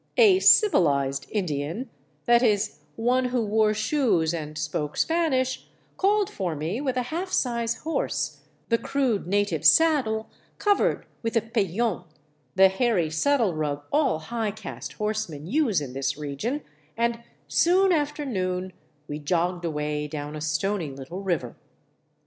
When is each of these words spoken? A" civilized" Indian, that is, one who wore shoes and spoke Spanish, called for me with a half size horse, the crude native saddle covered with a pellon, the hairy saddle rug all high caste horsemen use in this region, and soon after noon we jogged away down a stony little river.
A" 0.17 0.39
civilized" 0.39 1.27
Indian, 1.29 1.87
that 2.25 2.41
is, 2.41 2.79
one 2.95 3.25
who 3.25 3.45
wore 3.45 3.75
shoes 3.75 4.33
and 4.33 4.57
spoke 4.57 4.97
Spanish, 4.97 5.67
called 5.95 6.27
for 6.27 6.55
me 6.55 6.81
with 6.81 6.97
a 6.97 7.03
half 7.13 7.31
size 7.31 7.75
horse, 7.81 8.39
the 8.69 8.79
crude 8.79 9.27
native 9.27 9.63
saddle 9.63 10.27
covered 10.57 11.05
with 11.21 11.35
a 11.37 11.41
pellon, 11.41 12.05
the 12.55 12.67
hairy 12.69 13.11
saddle 13.11 13.53
rug 13.53 13.83
all 13.93 14.17
high 14.17 14.49
caste 14.49 14.93
horsemen 14.93 15.45
use 15.45 15.79
in 15.81 15.93
this 15.93 16.17
region, 16.17 16.63
and 16.97 17.21
soon 17.47 17.91
after 17.91 18.25
noon 18.25 18.73
we 19.07 19.19
jogged 19.19 19.63
away 19.65 20.07
down 20.07 20.35
a 20.35 20.41
stony 20.41 20.89
little 20.89 21.21
river. 21.21 21.55